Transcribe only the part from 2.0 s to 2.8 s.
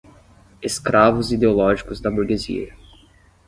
da burguesia